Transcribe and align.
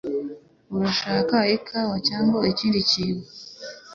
Urashaka 0.75 1.37
ikawa 1.55 1.95
cyangwa 2.07 2.39
ikindi 2.51 2.79
kintu? 2.91 3.25